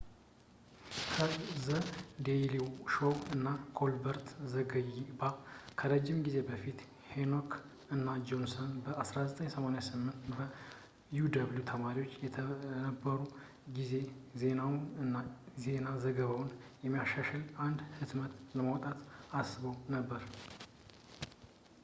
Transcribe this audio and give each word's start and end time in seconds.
ከ 1.15 1.25
ዘ 1.65 1.75
ዴይሊ 2.25 2.53
ሾው 2.93 3.11
እና 3.35 3.47
ኮልበርት 3.79 4.29
ዘገባ 4.53 5.19
ከረጅም 5.79 6.23
ጊዜ 6.27 6.37
በፊት፣ 6.47 6.79
ሄክ 7.11 7.51
እና 7.95 8.07
ጆንሰን 8.31 8.71
በ 8.85 8.95
1988 9.03 10.33
በ 10.37 10.47
uw 11.19 11.63
ተማሪዎች 11.71 12.15
በነበሩበት 12.25 13.35
ጊዜ 13.77 13.93
ዜናውን 14.43 14.81
እና 15.05 15.15
የዜና 15.57 15.87
ዘገባውን 16.07 16.51
የሚያሻሽል 16.87 17.45
አንድ 17.67 17.79
ህትመት 18.01 18.35
ለማውጣት 18.59 18.99
አስበውበት 19.41 19.85
ነበር 19.97 20.23